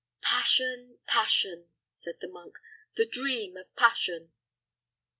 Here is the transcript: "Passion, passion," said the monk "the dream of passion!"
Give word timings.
"Passion, 0.23 0.97
passion," 1.05 1.69
said 1.93 2.15
the 2.21 2.27
monk 2.27 2.57
"the 2.95 3.05
dream 3.05 3.55
of 3.55 3.71
passion!" 3.75 4.31